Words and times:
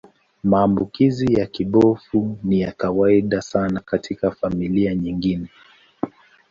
Maambukizi 0.43 1.33
ya 1.33 1.45
kibofu 1.45 2.37
ni 2.43 2.61
ya 2.61 2.71
kawaida 2.71 3.41
sana 3.41 3.79
katika 3.79 4.31
familia 4.31 4.95
nyingine. 4.95 5.47